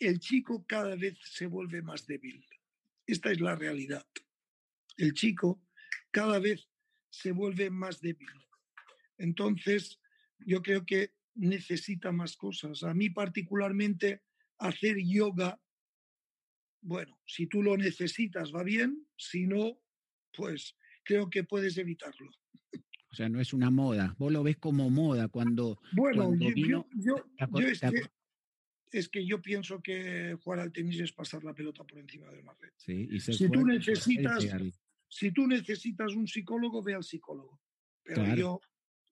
[0.00, 2.44] el chico cada vez se vuelve más débil.
[3.06, 4.06] Esta es la realidad.
[4.96, 5.62] El chico
[6.10, 6.68] cada vez
[7.10, 8.28] se vuelve más débil.
[9.18, 10.00] Entonces,
[10.38, 12.82] yo creo que necesita más cosas.
[12.82, 14.22] A mí particularmente
[14.58, 15.60] hacer yoga,
[16.80, 19.80] bueno, si tú lo necesitas va bien, si no,
[20.32, 22.30] pues creo que puedes evitarlo.
[23.10, 24.14] O sea, no es una moda.
[24.18, 25.78] Vos lo ves como moda cuando.
[25.92, 26.86] Bueno, yo,
[28.90, 32.42] es que yo pienso que jugar al tenis es pasar la pelota por encima del
[32.58, 32.70] red.
[33.18, 34.46] si, tú necesitas,
[35.12, 37.60] si tú necesitas un psicólogo, ve al psicólogo.
[38.02, 38.60] Pero yo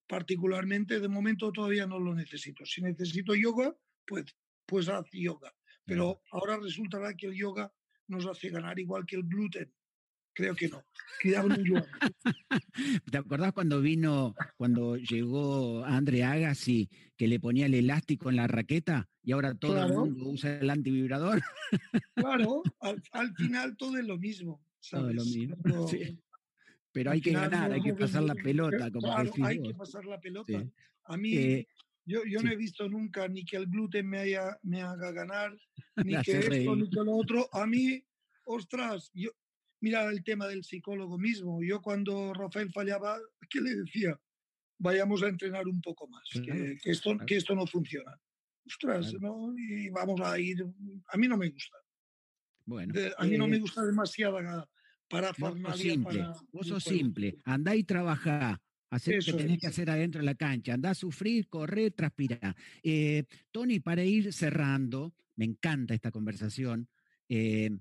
[0.07, 2.65] particularmente de momento todavía no lo necesito.
[2.65, 3.75] Si necesito yoga,
[4.07, 4.25] pues,
[4.65, 5.53] pues haz yoga.
[5.85, 7.71] Pero ahora resultará que el yoga
[8.07, 9.71] nos hace ganar igual que el gluten.
[10.33, 10.83] Creo que no.
[13.11, 18.47] ¿Te acordás cuando vino, cuando llegó Andre Agassi, que le ponía el elástico en la
[18.47, 21.43] raqueta y ahora todo el mundo usa el antivibrador?
[22.15, 22.63] claro,
[23.11, 24.63] al, final todo es lo mismo.
[24.89, 25.55] Todo lo mismo.
[26.93, 28.91] Pero hay que ganar, hay que pasar la pelota.
[28.91, 30.65] Como claro, hay que pasar la pelota.
[31.05, 31.67] A mí, eh,
[32.05, 35.57] yo, yo no he visto nunca ni que el gluten me, haya, me haga ganar,
[36.05, 37.47] ni que esto, ni que lo otro.
[37.53, 38.03] A mí,
[38.43, 39.31] ostras, yo,
[39.81, 41.61] Mira el tema del psicólogo mismo.
[41.63, 44.19] Yo cuando Rafael fallaba, ¿qué le decía?
[44.77, 48.19] Vayamos a entrenar un poco más, que, esto, que esto no funciona.
[48.65, 49.53] Ostras, ¿no?
[49.57, 50.63] Y vamos a ir.
[51.07, 51.77] A mí no me gusta.
[52.65, 54.37] Bueno, a mí no me eh, gusta demasiado
[55.11, 59.89] para vos simple, vos sos simple, andá y trabajá, hacer lo que tenés que hacer
[59.89, 62.55] adentro de la cancha, andá a sufrir, correr, transpirar.
[62.81, 66.87] Eh, Tony, para ir cerrando, me encanta esta conversación.
[67.27, 67.71] Eh,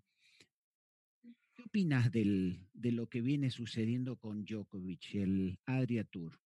[1.54, 6.40] ¿Qué opinas del, de lo que viene sucediendo con Djokovic, el Adria Tour?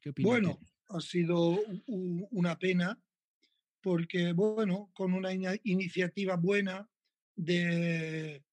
[0.00, 0.58] ¿Qué opinas bueno,
[0.88, 3.00] ha sido una pena
[3.80, 5.30] porque, bueno, con una
[5.64, 6.88] iniciativa buena
[7.44, 8.44] de,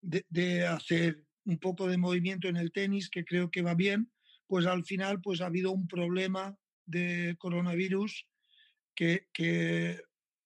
[0.00, 4.10] de, de, hacer un poco de movimiento en el tenis, que creo que va bien,
[4.46, 8.26] pues al final pues ha habido un problema de coronavirus
[8.94, 10.00] que, que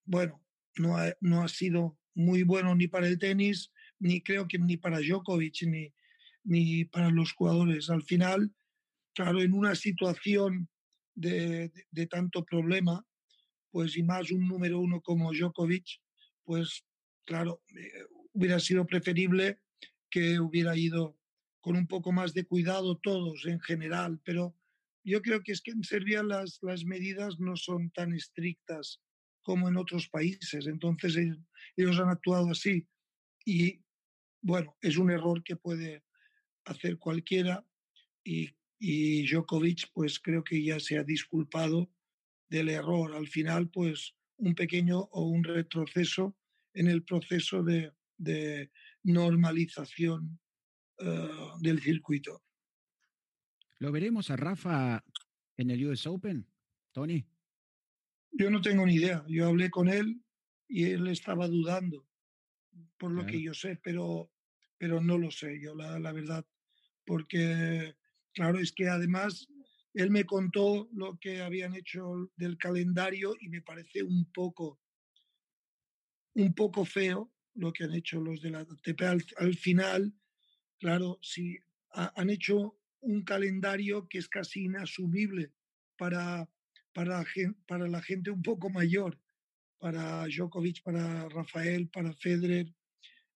[0.04, 0.42] bueno,
[0.76, 4.76] no ha, no ha sido muy bueno ni para el tenis ni creo que ni
[4.76, 5.92] para Djokovic ni,
[6.44, 7.90] ni para los jugadores.
[7.90, 8.54] Al final,
[9.14, 10.68] claro, en una situación
[11.14, 13.06] de, de, tanto problema,
[13.70, 16.00] pues y más un número uno como Djokovic,
[16.44, 16.84] pues
[17.24, 17.90] claro, eh,
[18.32, 19.60] hubiera sido preferible
[20.10, 21.18] que hubiera ido
[21.60, 24.54] con un poco más de cuidado todos en general, pero
[25.02, 29.00] yo creo que es que en Serbia las, las medidas no son tan estrictas
[29.42, 31.16] como en otros países, entonces
[31.76, 32.87] ellos, han actuado así
[33.44, 33.82] y
[34.42, 36.04] bueno, es un error que puede
[36.64, 37.66] hacer cualquiera
[38.22, 41.90] y, y Djokovic pues creo que ya se ha disculpado
[42.48, 43.14] del error.
[43.14, 46.37] Al final pues un pequeño o un retroceso
[46.74, 48.70] en el proceso de, de
[49.02, 50.38] normalización
[50.98, 52.42] uh, del circuito.
[53.78, 55.04] ¿Lo veremos a Rafa
[55.56, 56.46] en el US Open,
[56.92, 57.26] Tony?
[58.32, 59.24] Yo no tengo ni idea.
[59.28, 60.20] Yo hablé con él
[60.68, 62.08] y él estaba dudando,
[62.98, 64.32] por lo que yo sé, pero,
[64.78, 66.44] pero no lo sé yo, la, la verdad.
[67.04, 67.94] Porque,
[68.32, 69.46] claro, es que además
[69.92, 74.80] él me contó lo que habían hecho del calendario y me parece un poco,
[76.34, 79.02] un poco feo lo que han hecho los de la ATP.
[79.38, 80.12] Al, final,
[80.78, 81.58] claro, si
[81.90, 85.52] han hecho un calendario que es casi inasumible
[85.96, 86.48] para,
[86.92, 87.24] para,
[87.66, 89.20] para la gente un poco mayor,
[89.78, 92.74] para Djokovic, para Rafael, para Federer,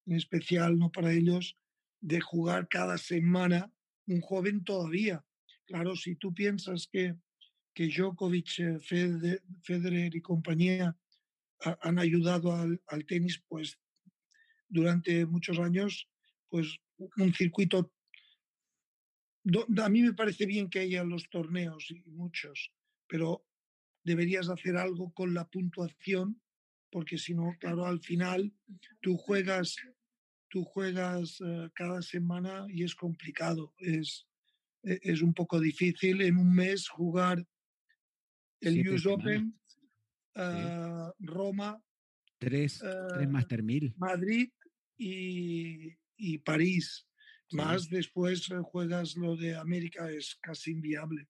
[0.06, 1.56] en especial, no para ellos,
[2.00, 3.72] de jugar cada semana
[4.06, 5.24] un joven todavía
[5.68, 7.14] Claro, si tú piensas que,
[7.74, 8.78] que Djokovic, eh,
[9.62, 10.96] Federer, y compañía
[11.60, 13.78] han ayudado al, tenis, pues
[14.68, 16.08] durante muchos años,
[16.48, 16.78] pues
[17.16, 17.92] un circuito.
[19.82, 22.72] A mí me parece bien que haya los torneos y muchos,
[23.06, 23.44] pero
[24.04, 26.40] deberías hacer algo con la puntuación,
[26.90, 28.52] porque si no, claro, al final
[29.00, 29.76] tú juegas,
[30.48, 33.74] tú juegas eh, cada semana y es complicado.
[33.78, 34.26] Es,
[34.82, 37.46] e, es un poco difícil en un mes jugar
[38.60, 39.58] el US Open,
[40.38, 41.82] ah, Roma,
[42.38, 44.50] tres, tres ah, Master 1000, Madrid
[44.96, 47.04] y, y París.
[47.52, 51.28] Más después eh, juegas lo de América, es casi inviable.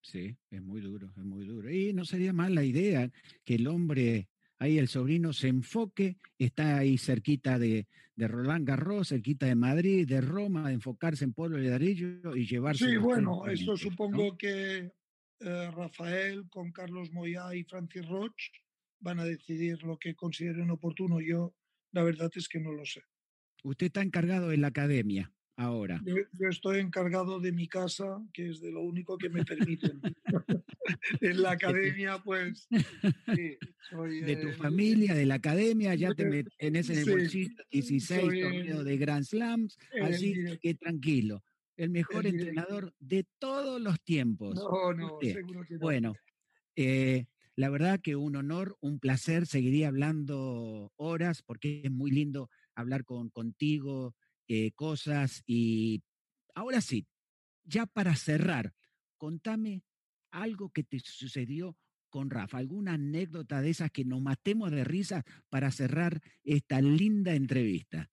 [0.00, 1.70] Sí, es muy duro, es muy duro.
[1.70, 3.10] Y no sería mal la idea
[3.44, 4.28] que el hombre
[4.60, 10.06] ahí el sobrino se enfoque, está ahí cerquita de, de Roland Garros, cerquita de Madrid,
[10.06, 12.88] de Roma, de enfocarse en Pueblo de Darillo y llevarse.
[12.88, 14.92] Sí, bueno, eso supongo que
[15.40, 18.52] eh, Rafael con Carlos Moyá y Francis Roche
[19.00, 21.20] van a decidir lo que consideren oportuno.
[21.20, 21.54] Yo,
[21.92, 23.02] la verdad es que no lo sé.
[23.64, 26.02] Usted está encargado en la academia ahora.
[26.04, 30.00] Yo, estoy encargado de mi casa, que es de lo único que me permiten.
[31.20, 32.66] en la academia, pues.
[33.26, 38.96] de tu familia, de la academia, ya te metes en el bolsillo 16 torneos de
[38.96, 41.42] Grand Slams, así que tranquilo.
[41.76, 44.54] El mejor entrenador de todos los tiempos.
[44.54, 45.80] No, no, seguro que no.
[45.80, 46.14] Bueno,
[46.76, 49.46] eh, la verdad que un honor, un placer.
[49.46, 54.14] Seguiría hablando horas porque es muy lindo hablar con, contigo,
[54.48, 55.42] eh, cosas.
[55.46, 56.02] Y
[56.54, 57.06] ahora sí,
[57.64, 58.74] ya para cerrar,
[59.16, 59.84] contame
[60.30, 61.76] algo que te sucedió
[62.08, 67.34] con Rafa, alguna anécdota de esas que nos matemos de risa para cerrar esta linda
[67.34, 68.10] entrevista.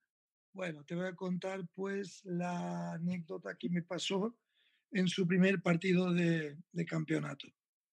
[0.58, 4.36] Bueno, te voy a contar pues la anécdota que me pasó
[4.90, 7.48] en su primer partido de, de campeonato,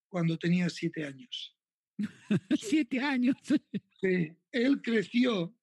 [0.09, 1.55] cuando tenía siete años.
[2.59, 3.37] siete años.
[4.01, 5.55] sí, él creció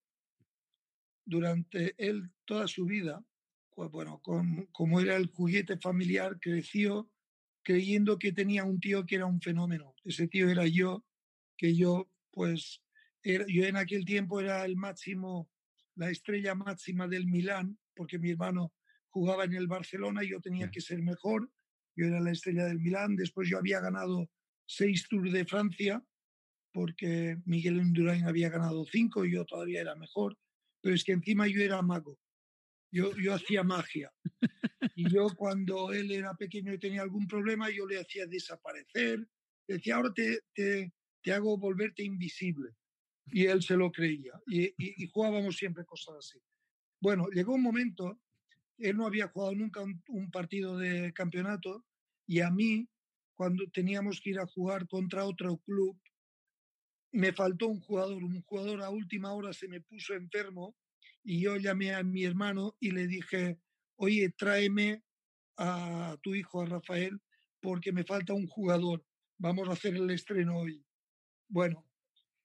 [1.25, 3.25] durante él toda su vida,
[3.75, 4.21] bueno,
[4.71, 7.09] como era el juguete familiar, creció
[7.63, 9.95] creyendo que tenía un tío que era un fenómeno.
[10.03, 11.03] Ese tío era yo,
[11.57, 12.83] que yo, pues,
[13.23, 15.49] yo en aquel tiempo era el máximo,
[16.01, 18.73] la estrella máxima del Milán, porque mi hermano
[19.09, 21.49] jugaba en el Barcelona y yo tenía que ser mejor.
[21.95, 23.15] Yo era la estrella del Milán.
[23.15, 24.29] Después yo había ganado
[24.65, 26.03] seis Tours de Francia,
[26.73, 30.37] porque Miguel Indurain había ganado cinco y yo todavía era mejor
[30.81, 32.19] pero es que encima yo era mago.
[32.91, 34.11] Yo, yo hacía magia.
[34.95, 39.25] Y yo cuando él era pequeño y tenía algún problema, yo le hacía desaparecer.
[39.67, 42.71] Decía, ahora te, te, te hago volverte invisible.
[43.27, 44.33] Y él se lo creía.
[44.47, 44.73] Y,
[45.07, 46.39] jugábamos siempre cosas así.
[46.99, 48.19] Bueno, llegó un momento,
[48.77, 51.85] él no había jugado nunca un, un partido de campeonato
[52.27, 52.87] y a mí,
[53.35, 55.99] cuando teníamos que ir a jugar contra otro club,
[57.11, 60.75] me faltó un jugador, un jugador a última hora se me puso enfermo
[61.23, 63.59] y yo llamé a mi hermano y le dije,
[63.95, 65.03] oye, tráeme
[65.57, 67.19] a tu hijo, a Rafael,
[67.59, 69.05] porque me falta un jugador,
[69.37, 70.83] vamos a hacer el estreno hoy.
[71.47, 71.85] Bueno,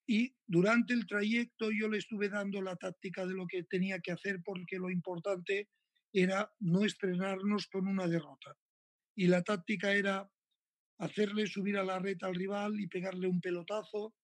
[0.07, 4.13] y durante el trayecto yo le estuve dando la táctica de lo que tenía que
[4.13, 5.69] hacer porque lo importante
[6.13, 8.57] era no estrenarnos con una derrota.
[9.17, 10.31] Y la táctica era
[10.99, 14.15] hacerle subir a la red al rival y pegarle un pelotazo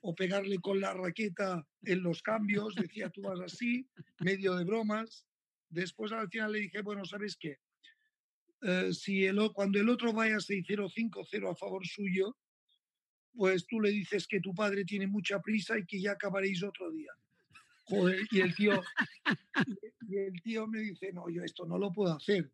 [0.00, 5.24] o pegarle con la raqueta en los cambios, decía tú vas así, medio de bromas.
[5.68, 7.58] Después al final le dije, bueno, ¿sabes qué?
[8.62, 12.36] Eh, si el, cuando el otro vaya 6-0, 5-0 a favor suyo,
[13.34, 16.90] pues tú le dices que tu padre tiene mucha prisa y que ya acabaréis otro
[16.90, 17.12] día.
[18.30, 18.82] Y el tío,
[20.08, 22.50] y el tío me dice, no, yo esto no lo puedo hacer.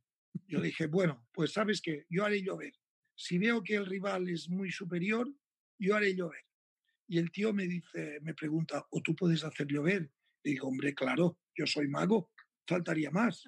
[0.47, 2.73] Yo dije, bueno, pues sabes qué, yo haré llover.
[3.15, 5.33] Si veo que el rival es muy superior,
[5.79, 6.45] yo haré llover.
[7.07, 10.11] Y el tío me dice, me pregunta, ¿o tú puedes hacer llover?
[10.45, 12.31] Le digo, hombre, claro, yo soy mago,
[12.67, 13.45] faltaría más.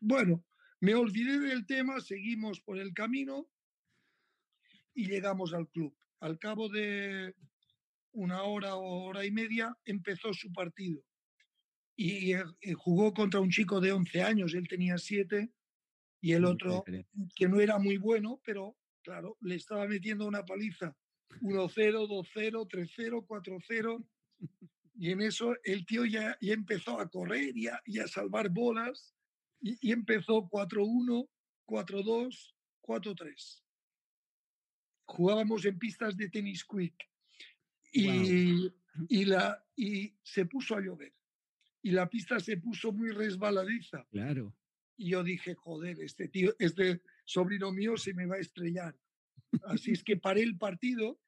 [0.00, 0.44] bueno,
[0.80, 3.50] Me olvidé del tema, seguimos por el camino
[4.94, 5.94] y llegamos al club.
[6.20, 7.34] Al cabo de
[8.12, 11.02] una hora o hora y media empezó su partido.
[11.96, 12.44] Y, eh,
[12.76, 15.50] jugó contra un chico de 11 años, él tenía 7
[16.22, 16.84] y el otro
[17.34, 20.94] que no era muy bueno, pero claro, le estaba metiendo una paliza.
[21.40, 24.06] 1-0, 2-0, 3-0, 4-0.
[24.96, 28.50] Y en eso el tío ya, ya empezó a correr y a, y a salvar
[28.50, 29.14] bolas
[29.60, 31.28] y, y empezó 4-1,
[31.66, 33.62] 4-2, 4-3.
[35.10, 36.94] Jugábamos en pistas de tenis quick
[37.92, 38.72] y,
[39.08, 41.12] y, la, y se puso a llover.
[41.82, 44.06] Y la pista se puso muy resbaladiza.
[44.10, 44.54] Claro.
[44.96, 48.96] Y yo dije, joder, este tío, este sobrino mío se me va a estrellar.
[49.64, 51.20] Así es que paré el partido,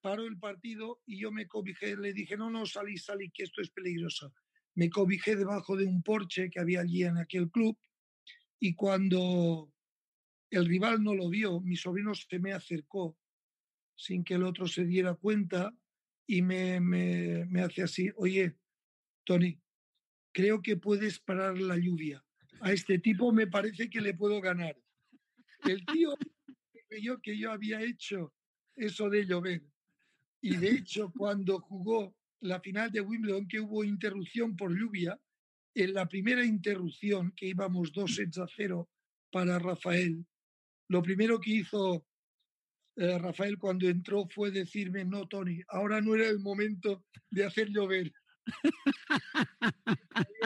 [0.00, 3.60] paro el partido y yo me cobijé, le dije, no, no, salí, salí, que esto
[3.60, 4.32] es peligroso.
[4.74, 7.76] Me cobijé debajo de un porche que había allí en aquel club
[8.58, 9.74] y cuando
[10.50, 13.16] el rival no lo vio, mi sobrino se me acercó
[13.94, 15.74] sin que el otro se diera cuenta
[16.26, 18.56] y me, me, me hace así, oye,
[19.24, 19.60] Tony,
[20.32, 22.22] creo que puedes parar la lluvia
[22.60, 24.76] a este tipo me parece que le puedo ganar.
[25.64, 26.14] El tío
[26.88, 28.32] creyó que yo había hecho
[28.74, 29.62] eso de llover.
[30.40, 35.18] Y de hecho, cuando jugó la final de Wimbledon, que hubo interrupción por lluvia,
[35.74, 38.88] en la primera interrupción, que íbamos dos sets a cero
[39.30, 40.24] para Rafael,
[40.88, 42.06] lo primero que hizo
[42.96, 47.68] eh, Rafael cuando entró fue decirme, no, Tony, ahora no era el momento de hacer
[47.68, 48.12] llover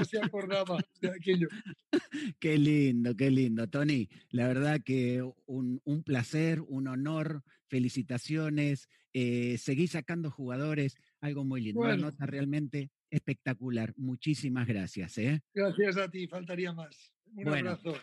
[0.04, 1.48] se acordaba de aquello.
[2.40, 4.08] Qué lindo, qué lindo, Tony.
[4.30, 8.88] La verdad que un, placer, un honor, felicitaciones.
[9.12, 11.80] Eh, seguí sacando jugadores, algo muy lindo.
[11.80, 13.92] Una nota realmente espectacular.
[13.96, 15.18] Muchísimas gracias.
[15.18, 15.42] ¿eh?
[15.52, 17.12] Gracias a ti, faltaría más.
[17.34, 17.94] Un abrazo.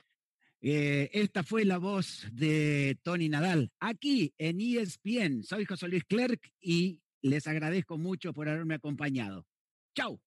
[0.62, 5.44] Eh, esta fue la voz de Tony Nadal aquí en ESPN.
[5.44, 9.46] Soy José Luis Clerc y les agradezco mucho por haberme acompañado.
[9.96, 10.20] Chao.